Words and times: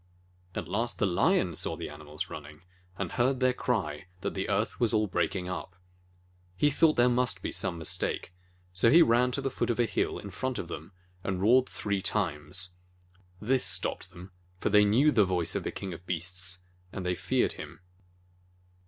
At 0.55 0.67
last 0.67 0.97
the 0.97 1.05
Lion 1.05 1.53
saw 1.55 1.75
the 1.77 1.87
animals 1.87 2.27
running, 2.27 2.63
and 2.97 3.11
heard 3.11 3.39
their 3.39 3.53
cry 3.53 4.07
that 4.21 4.33
the 4.33 4.49
earth 4.49 4.79
was 4.79 4.95
all 4.95 5.05
breaking 5.05 5.47
up. 5.47 5.75
He 6.57 6.71
thought 6.71 6.95
there 6.95 7.07
must 7.07 7.43
be 7.43 7.51
some 7.51 7.77
mistake, 7.77 8.33
so 8.73 8.89
he 8.89 9.03
ran 9.03 9.29
to 9.33 9.41
the 9.41 9.51
foot 9.51 9.69
of 9.69 9.79
a 9.79 9.85
hill 9.85 10.17
in 10.17 10.31
front 10.31 10.57
of 10.57 10.69
them 10.69 10.91
and 11.23 11.39
roared 11.39 11.69
three 11.69 12.01
times. 12.01 12.77
41 13.37 13.37
JATAKA 13.37 13.39
TALES 13.41 13.49
This 13.49 13.63
stopped 13.63 14.09
them, 14.09 14.31
for 14.57 14.69
they 14.71 14.85
knew 14.85 15.11
the 15.11 15.23
voice 15.23 15.53
of 15.53 15.63
the 15.63 15.71
King 15.71 15.93
of 15.93 16.07
Beasts, 16.07 16.65
and 16.91 17.05
they 17.05 17.13
feared 17.13 17.53
him. 17.53 17.81